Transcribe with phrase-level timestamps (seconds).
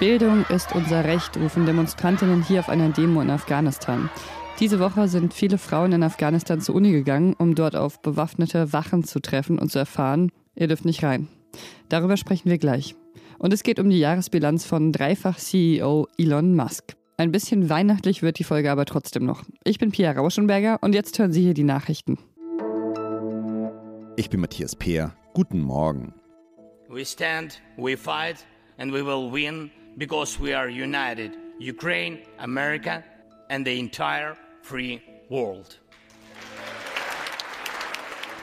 [0.00, 4.08] Bildung ist unser Recht, rufen Demonstrantinnen hier auf einer Demo in Afghanistan.
[4.60, 9.02] Diese Woche sind viele Frauen in Afghanistan zur Uni gegangen, um dort auf bewaffnete Wachen
[9.02, 11.26] zu treffen und zu erfahren, ihr dürft nicht rein.
[11.88, 12.94] Darüber sprechen wir gleich.
[13.40, 16.94] Und es geht um die Jahresbilanz von Dreifach-CEO Elon Musk.
[17.16, 19.42] Ein bisschen weihnachtlich wird die Folge aber trotzdem noch.
[19.64, 22.18] Ich bin Pia Rauschenberger und jetzt hören Sie hier die Nachrichten.
[24.14, 25.16] Ich bin Matthias Peer.
[25.34, 26.14] Guten Morgen.
[26.88, 28.36] We stand, we fight
[28.78, 31.32] and we will win because we are united.
[31.60, 33.02] Ukraine, America
[33.50, 35.80] and the entire free world.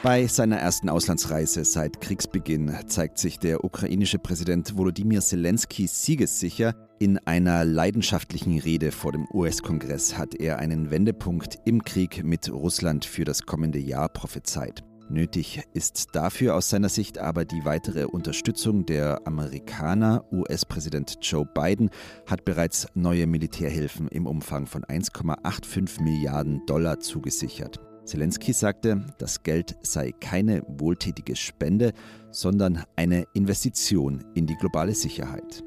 [0.03, 6.75] Bei seiner ersten Auslandsreise seit Kriegsbeginn zeigt sich der ukrainische Präsident Volodymyr Zelensky siegessicher.
[6.99, 13.03] In einer leidenschaftlichen Rede vor dem US-Kongress hat er einen Wendepunkt im Krieg mit Russland
[13.03, 14.83] für das kommende Jahr prophezeit.
[15.07, 20.25] Nötig ist dafür aus seiner Sicht aber die weitere Unterstützung der Amerikaner.
[20.31, 21.91] US-Präsident Joe Biden
[22.25, 27.79] hat bereits neue Militärhilfen im Umfang von 1,85 Milliarden Dollar zugesichert.
[28.05, 31.93] Zelensky sagte, das Geld sei keine wohltätige Spende,
[32.31, 35.63] sondern eine Investition in die globale Sicherheit.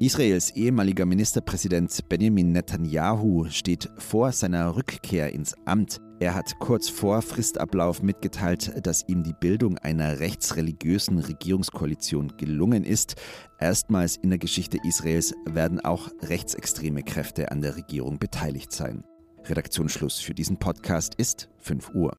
[0.00, 6.00] Israels ehemaliger Ministerpräsident Benjamin Netanyahu steht vor seiner Rückkehr ins Amt.
[6.20, 13.16] Er hat kurz vor Fristablauf mitgeteilt, dass ihm die Bildung einer rechtsreligiösen Regierungskoalition gelungen ist.
[13.58, 19.04] Erstmals in der Geschichte Israels werden auch rechtsextreme Kräfte an der Regierung beteiligt sein.
[19.44, 22.16] Redaktionsschluss für diesen Podcast ist 5 Uhr.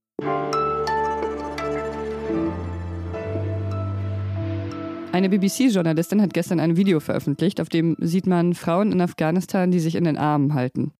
[5.15, 9.79] Eine BBC-Journalistin hat gestern ein Video veröffentlicht, auf dem sieht man Frauen in Afghanistan, die
[9.79, 10.91] sich in den Armen halten.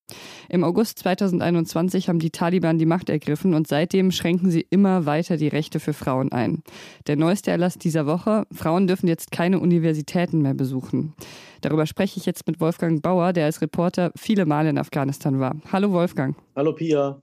[0.47, 5.35] Im August 2021 haben die Taliban die Macht ergriffen und seitdem schränken sie immer weiter
[5.35, 6.63] die Rechte für Frauen ein.
[7.07, 11.13] Der neueste Erlass dieser Woche, Frauen dürfen jetzt keine Universitäten mehr besuchen.
[11.59, 15.57] Darüber spreche ich jetzt mit Wolfgang Bauer, der als Reporter viele Male in Afghanistan war.
[15.73, 16.37] Hallo Wolfgang.
[16.55, 17.19] Hallo Pia.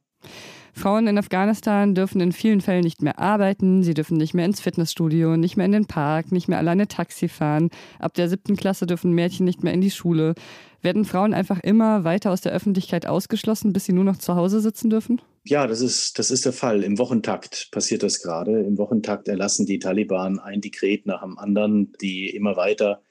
[0.72, 4.60] Frauen in Afghanistan dürfen in vielen Fällen nicht mehr arbeiten, sie dürfen nicht mehr ins
[4.60, 7.71] Fitnessstudio, nicht mehr in den Park, nicht mehr alleine Taxi fahren.
[7.99, 10.34] Ab der siebten Klasse dürfen Mädchen nicht mehr in die Schule.
[10.81, 14.61] Werden Frauen einfach immer weiter aus der Öffentlichkeit ausgeschlossen, bis sie nur noch zu Hause
[14.61, 15.21] sitzen dürfen?
[15.44, 16.82] Ja, das ist, das ist der Fall.
[16.82, 18.61] Im Wochentakt passiert das gerade.
[18.61, 23.03] Im Wochentakt erlassen die Taliban ein Dekret nach dem anderen, die immer weiter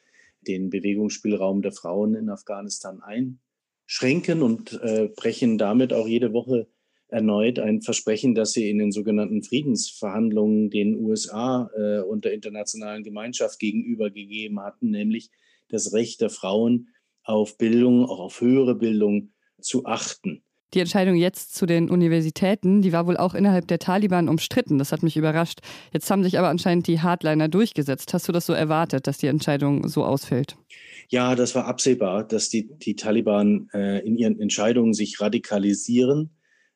[0.48, 6.68] den Bewegungsspielraum der Frauen in Afghanistan einschränken und äh, brechen damit auch jede Woche
[7.12, 13.04] erneut ein Versprechen, das sie in den sogenannten Friedensverhandlungen den USA äh, und der internationalen
[13.04, 15.30] Gemeinschaft gegenüber gegeben hatten, nämlich
[15.70, 16.88] das Recht der Frauen
[17.24, 20.42] auf Bildung, auch auf höhere Bildung zu achten.
[20.74, 24.78] Die Entscheidung jetzt zu den Universitäten, die war wohl auch innerhalb der Taliban umstritten.
[24.78, 25.60] Das hat mich überrascht.
[25.92, 28.14] Jetzt haben sich aber anscheinend die Hardliner durchgesetzt.
[28.14, 30.56] Hast du das so erwartet, dass die Entscheidung so ausfällt?
[31.10, 36.30] Ja, das war absehbar, dass die, die Taliban äh, in ihren Entscheidungen sich radikalisieren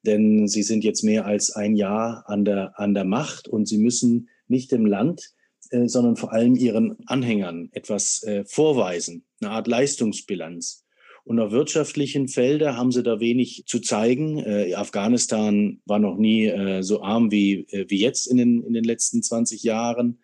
[0.05, 3.77] denn sie sind jetzt mehr als ein Jahr an der, an der Macht und sie
[3.77, 5.33] müssen nicht dem Land,
[5.71, 10.83] äh, sondern vor allem ihren Anhängern etwas äh, vorweisen, eine Art Leistungsbilanz.
[11.23, 14.37] Und auf wirtschaftlichen Feldern haben sie da wenig zu zeigen.
[14.37, 18.83] Äh, Afghanistan war noch nie äh, so arm wie, wie jetzt in den, in den
[18.83, 20.19] letzten 20 Jahren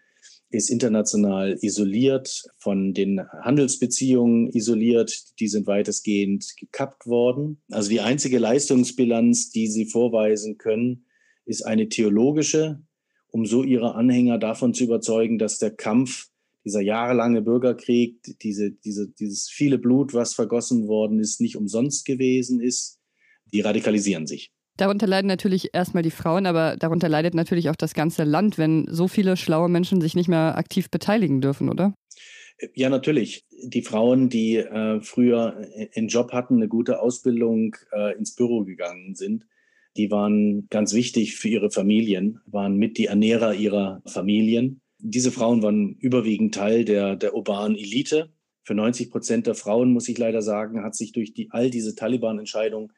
[0.51, 5.39] ist international isoliert, von den Handelsbeziehungen isoliert.
[5.39, 7.62] Die sind weitestgehend gekappt worden.
[7.72, 11.06] Also die einzige Leistungsbilanz, die sie vorweisen können,
[11.45, 12.81] ist eine theologische,
[13.29, 16.28] um so ihre Anhänger davon zu überzeugen, dass der Kampf,
[16.63, 22.62] dieser jahrelange Bürgerkrieg, diese, diese, dieses viele Blut, was vergossen worden ist, nicht umsonst gewesen
[22.62, 23.00] ist.
[23.51, 24.51] Die radikalisieren sich.
[24.81, 28.88] Darunter leiden natürlich erstmal die Frauen, aber darunter leidet natürlich auch das ganze Land, wenn
[28.90, 31.94] so viele schlaue Menschen sich nicht mehr aktiv beteiligen dürfen, oder?
[32.74, 33.46] Ja, natürlich.
[33.64, 35.56] Die Frauen, die äh, früher
[35.96, 39.46] einen Job hatten, eine gute Ausbildung, äh, ins Büro gegangen sind,
[39.97, 44.81] die waren ganz wichtig für ihre Familien, waren mit die Ernährer ihrer Familien.
[44.98, 48.34] Diese Frauen waren überwiegend Teil der, der urbanen Elite.
[48.63, 51.94] Für 90 Prozent der Frauen, muss ich leider sagen, hat sich durch die, all diese
[51.94, 52.92] Taliban-Entscheidungen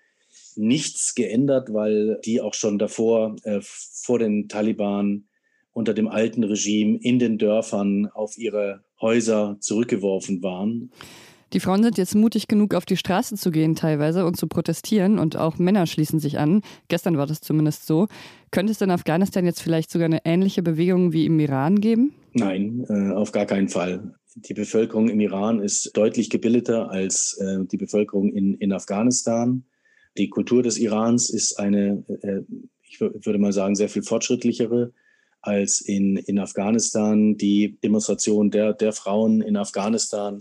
[0.55, 5.25] nichts geändert, weil die auch schon davor, äh, vor den Taliban,
[5.73, 10.91] unter dem alten Regime in den Dörfern auf ihre Häuser zurückgeworfen waren.
[11.53, 15.19] Die Frauen sind jetzt mutig genug, auf die Straße zu gehen teilweise und zu protestieren
[15.19, 16.61] und auch Männer schließen sich an.
[16.87, 18.07] Gestern war das zumindest so.
[18.49, 22.13] Könnte es in Afghanistan jetzt vielleicht sogar eine ähnliche Bewegung wie im Iran geben?
[22.33, 24.15] Nein, äh, auf gar keinen Fall.
[24.35, 29.63] Die Bevölkerung im Iran ist deutlich gebildeter als äh, die Bevölkerung in, in Afghanistan.
[30.17, 32.41] Die Kultur des Irans ist eine, äh,
[32.83, 34.93] ich würde mal sagen, sehr viel fortschrittlichere
[35.41, 37.37] als in, in Afghanistan.
[37.37, 40.39] Die Demonstration der, der Frauen in Afghanistan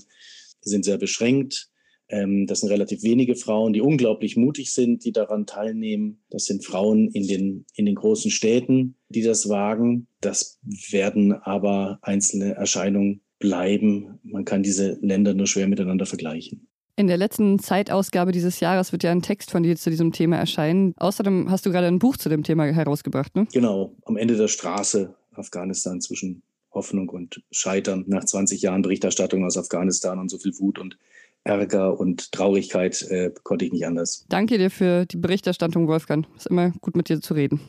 [0.61, 1.71] sind sehr beschränkt.
[2.09, 6.23] Ähm, das sind relativ wenige Frauen, die unglaublich mutig sind, die daran teilnehmen.
[6.31, 10.07] Das sind Frauen in den, in den großen Städten, die das wagen.
[10.21, 10.59] Das
[10.91, 14.21] werden aber einzelne Erscheinungen bleiben.
[14.23, 16.69] Man kann diese Länder nur schwer miteinander vergleichen.
[16.95, 20.37] In der letzten Zeitausgabe dieses Jahres wird ja ein Text von dir zu diesem Thema
[20.37, 20.93] erscheinen.
[20.99, 23.47] Außerdem hast du gerade ein Buch zu dem Thema herausgebracht, ne?
[23.51, 29.57] Genau, am Ende der Straße Afghanistan zwischen Hoffnung und Scheitern nach 20 Jahren Berichterstattung aus
[29.57, 30.99] Afghanistan und so viel Wut und
[31.45, 34.27] Ärger und Traurigkeit äh, konnte ich nicht anders.
[34.29, 36.27] Danke dir für die Berichterstattung, Wolfgang.
[36.37, 37.61] Es ist immer gut mit dir zu reden.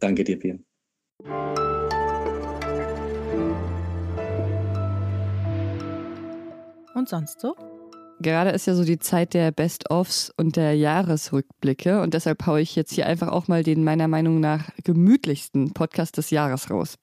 [0.00, 0.58] Danke dir, Pia.
[6.94, 7.54] Und sonst so?
[8.22, 12.76] Gerade ist ja so die Zeit der Best-ofs und der Jahresrückblicke und deshalb haue ich
[12.76, 16.98] jetzt hier einfach auch mal den meiner Meinung nach gemütlichsten Podcast des Jahres raus.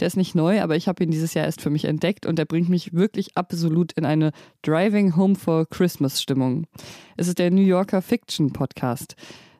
[0.00, 2.40] Der ist nicht neu, aber ich habe ihn dieses Jahr erst für mich entdeckt und
[2.40, 4.32] er bringt mich wirklich absolut in eine
[4.62, 6.66] Driving Home for Christmas Stimmung.
[7.16, 9.14] Es ist der New Yorker Fiction Podcast.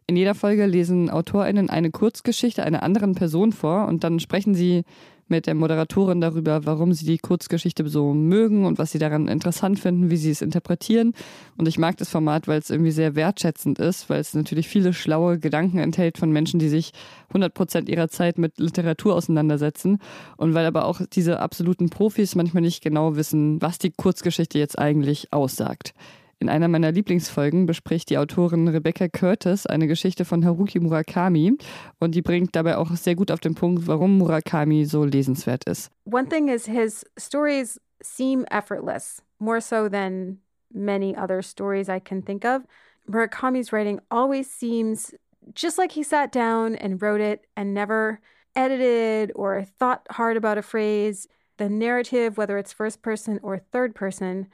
[0.07, 4.83] In jeder Folge lesen AutorInnen eine Kurzgeschichte einer anderen Person vor und dann sprechen sie
[5.29, 9.79] mit der Moderatorin darüber, warum sie die Kurzgeschichte so mögen und was sie daran interessant
[9.79, 11.15] finden, wie sie es interpretieren.
[11.57, 14.93] Und ich mag das Format, weil es irgendwie sehr wertschätzend ist, weil es natürlich viele
[14.93, 16.93] schlaue Gedanken enthält von Menschen, die sich
[17.29, 19.99] 100 Prozent ihrer Zeit mit Literatur auseinandersetzen.
[20.37, 24.79] Und weil aber auch diese absoluten Profis manchmal nicht genau wissen, was die Kurzgeschichte jetzt
[24.79, 25.95] eigentlich aussagt.
[26.39, 31.57] In einer meiner Lieblingsfolgen bespricht die Autorin Rebecca Curtis eine Geschichte von Haruki Murakami
[32.01, 35.91] und die bringt dabei auch sehr gut auf den Punkt, warum Murakami so lesenswert ist.
[36.05, 40.39] One thing is his stories seem effortless, more so than
[40.73, 42.63] many other stories I can think of.
[43.09, 45.15] Murakami's writing always seems
[45.55, 48.21] just like he sat down and wrote it and never
[48.57, 51.29] edited or thought hard about a phrase.
[51.57, 54.49] The narrative, whether it's first person or third person,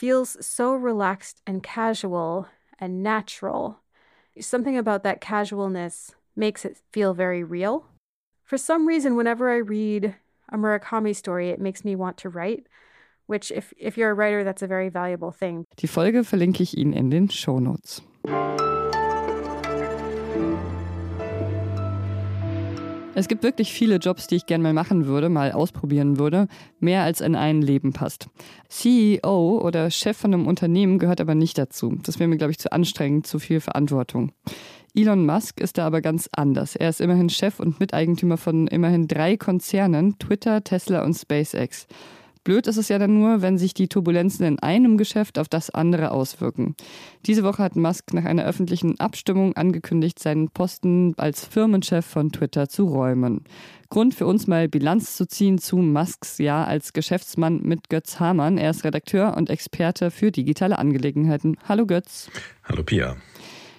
[0.00, 2.48] feels so relaxed and casual
[2.78, 3.80] and natural.
[4.40, 7.84] Something about that casualness makes it feel very real.
[8.42, 10.14] For some reason, whenever I read
[10.48, 12.66] a Murakami story, it makes me want to write,
[13.26, 15.66] which, if, if you're a writer, that's a very valuable thing.
[15.76, 18.00] Die Folge verlinke ich Ihnen in den Show Notes.
[23.20, 27.02] Es gibt wirklich viele Jobs, die ich gerne mal machen würde, mal ausprobieren würde, mehr
[27.02, 28.30] als in ein Leben passt.
[28.70, 31.98] CEO oder Chef von einem Unternehmen gehört aber nicht dazu.
[32.02, 34.32] Das wäre mir, glaube ich, zu anstrengend, zu viel Verantwortung.
[34.94, 36.76] Elon Musk ist da aber ganz anders.
[36.76, 41.88] Er ist immerhin Chef und Miteigentümer von immerhin drei Konzernen, Twitter, Tesla und SpaceX.
[42.50, 45.70] Blöd ist es ja dann nur, wenn sich die Turbulenzen in einem Geschäft auf das
[45.70, 46.74] andere auswirken.
[47.24, 52.68] Diese Woche hat Musk nach einer öffentlichen Abstimmung angekündigt, seinen Posten als Firmenchef von Twitter
[52.68, 53.44] zu räumen.
[53.88, 58.58] Grund für uns mal Bilanz zu ziehen zu Musks Jahr als Geschäftsmann mit Götz Hamann.
[58.58, 61.56] Er ist Redakteur und Experte für digitale Angelegenheiten.
[61.68, 62.30] Hallo Götz.
[62.64, 63.16] Hallo Pia.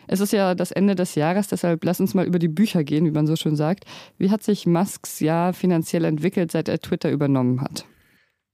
[0.08, 3.04] Es ist ja das Ende des Jahres, deshalb lass uns mal über die Bücher gehen,
[3.04, 3.84] wie man so schön sagt.
[4.18, 7.84] Wie hat sich Musks Jahr finanziell entwickelt, seit er Twitter übernommen hat?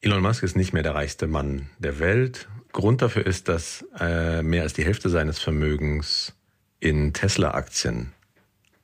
[0.01, 2.47] Elon Musk ist nicht mehr der reichste Mann der Welt.
[2.71, 6.33] Grund dafür ist, dass äh, mehr als die Hälfte seines Vermögens
[6.79, 8.13] in Tesla-Aktien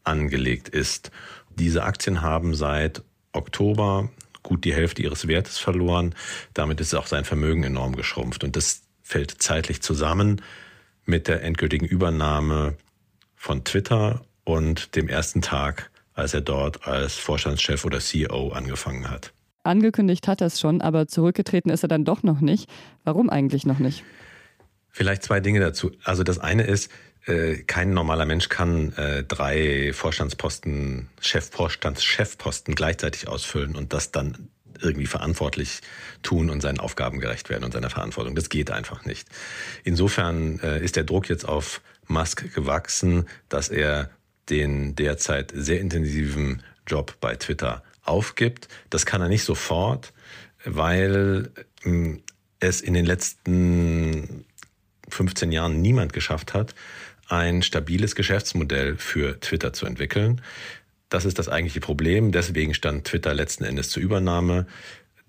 [0.04, 1.12] angelegt ist.
[1.56, 4.10] Diese Aktien haben seit Oktober
[4.42, 6.16] gut die Hälfte ihres Wertes verloren.
[6.56, 8.44] Damit ist auch sein Vermögen enorm geschrumpft.
[8.44, 10.42] Und das fällt zeitlich zusammen
[11.06, 12.76] mit der endgültigen Übernahme
[13.36, 19.32] von Twitter und dem ersten Tag, als er dort als Vorstandschef oder CEO angefangen hat.
[19.64, 22.70] Angekündigt hat er es schon, aber zurückgetreten ist er dann doch noch nicht.
[23.04, 24.04] Warum eigentlich noch nicht?
[24.90, 25.92] Vielleicht zwei Dinge dazu.
[26.04, 26.92] Also das eine ist,
[27.26, 32.04] äh, kein normaler Mensch kann äh, drei Vorstandsposten, Chefvorstands,
[32.76, 34.50] gleichzeitig ausfüllen und das dann
[34.82, 35.80] irgendwie verantwortlich
[36.22, 38.36] tun und seinen Aufgaben gerecht werden und seiner Verantwortung.
[38.36, 39.28] Das geht einfach nicht.
[39.84, 44.10] Insofern äh, ist der Druck jetzt auf Musk gewachsen, dass er
[44.50, 48.68] den derzeit sehr intensiven Job bei Twitter aufgibt.
[48.90, 50.14] Das kann er nicht sofort,
[50.66, 51.52] weil
[51.84, 52.22] ähm,
[52.60, 54.46] es in den letzten
[55.10, 56.76] 15 Jahren niemand geschafft hat,
[57.28, 60.42] ein stabiles Geschäftsmodell für Twitter zu entwickeln.
[61.10, 62.32] Das ist das eigentliche Problem.
[62.32, 64.66] Deswegen stand Twitter letzten Endes zur Übernahme.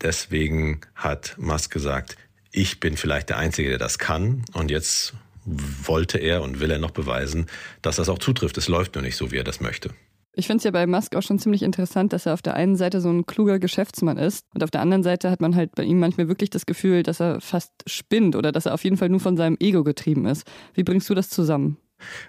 [0.00, 2.16] Deswegen hat Musk gesagt,
[2.52, 4.44] ich bin vielleicht der Einzige, der das kann.
[4.52, 5.14] Und jetzt
[5.44, 7.46] wollte er und will er noch beweisen,
[7.82, 8.56] dass das auch zutrifft.
[8.56, 9.90] Es läuft nur nicht so, wie er das möchte.
[10.36, 12.76] Ich finde es ja bei Musk auch schon ziemlich interessant, dass er auf der einen
[12.76, 15.84] Seite so ein kluger Geschäftsmann ist und auf der anderen Seite hat man halt bei
[15.84, 19.08] ihm manchmal wirklich das Gefühl, dass er fast spinnt oder dass er auf jeden Fall
[19.08, 20.44] nur von seinem Ego getrieben ist.
[20.74, 21.76] Wie bringst du das zusammen?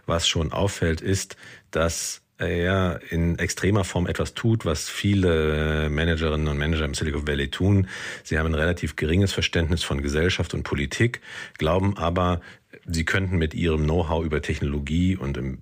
[0.05, 1.35] Was schon auffällt, ist,
[1.71, 7.49] dass er in extremer Form etwas tut, was viele Managerinnen und Manager im Silicon Valley
[7.49, 7.87] tun.
[8.23, 11.21] Sie haben ein relativ geringes Verständnis von Gesellschaft und Politik,
[11.57, 12.41] glauben aber,
[12.85, 15.61] sie könnten mit ihrem Know-how über Technologie und im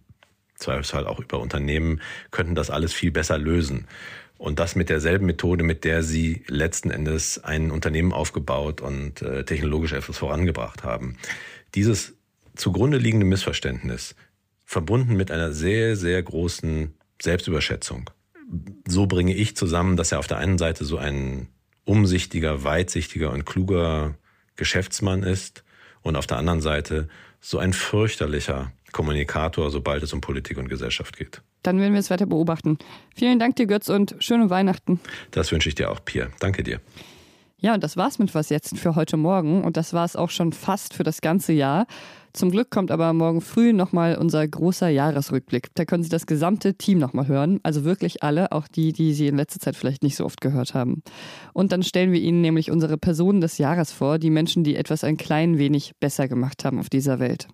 [0.55, 3.87] Zweifelsfall auch über Unternehmen, könnten das alles viel besser lösen.
[4.37, 9.45] Und das mit derselben Methode, mit der sie letzten Endes ein Unternehmen aufgebaut und äh,
[9.45, 11.17] technologisch etwas vorangebracht haben.
[11.75, 12.13] Dieses
[12.55, 14.15] zugrunde liegende Missverständnis
[14.65, 18.09] verbunden mit einer sehr, sehr großen Selbstüberschätzung.
[18.87, 21.47] So bringe ich zusammen, dass er auf der einen Seite so ein
[21.85, 24.15] umsichtiger, weitsichtiger und kluger
[24.55, 25.63] Geschäftsmann ist
[26.03, 27.07] und auf der anderen Seite
[27.41, 31.41] so ein fürchterlicher Kommunikator, sobald es um Politik und Gesellschaft geht.
[31.63, 32.77] Dann werden wir es weiter beobachten.
[33.15, 34.99] Vielen Dank dir, Götz, und schöne Weihnachten.
[35.31, 36.29] Das wünsche ich dir auch, Pierre.
[36.39, 36.79] Danke dir.
[37.57, 39.63] Ja, und das war's mit Was jetzt für heute Morgen.
[39.63, 41.87] Und das war es auch schon fast für das ganze Jahr.
[42.33, 45.67] Zum Glück kommt aber morgen früh nochmal unser großer Jahresrückblick.
[45.75, 47.59] Da können Sie das gesamte Team nochmal hören.
[47.61, 50.73] Also wirklich alle, auch die, die Sie in letzter Zeit vielleicht nicht so oft gehört
[50.73, 51.03] haben.
[51.53, 55.03] Und dann stellen wir Ihnen nämlich unsere Personen des Jahres vor, die Menschen, die etwas
[55.03, 57.47] ein klein wenig besser gemacht haben auf dieser Welt.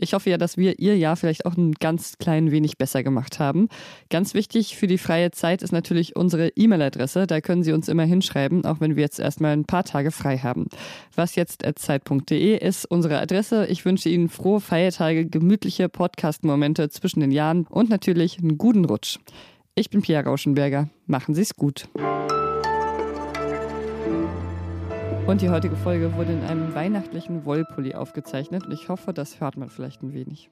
[0.00, 3.40] Ich hoffe ja, dass wir Ihr Jahr vielleicht auch ein ganz klein wenig besser gemacht
[3.40, 3.68] haben.
[4.10, 7.26] Ganz wichtig für die freie Zeit ist natürlich unsere E-Mail-Adresse.
[7.26, 10.38] Da können Sie uns immer hinschreiben, auch wenn wir jetzt erstmal ein paar Tage frei
[10.38, 10.66] haben.
[11.14, 13.66] Was jetzt zeit.de ist unsere Adresse.
[13.66, 19.18] Ich wünsche Ihnen frohe Feiertage, gemütliche Podcast-Momente zwischen den Jahren und natürlich einen guten Rutsch.
[19.76, 20.88] Ich bin Pia Rauschenberger.
[21.06, 21.88] Machen Sie es gut.
[25.26, 29.56] Und die heutige Folge wurde in einem weihnachtlichen Wollpulli aufgezeichnet und ich hoffe, das hört
[29.56, 30.50] man vielleicht ein wenig.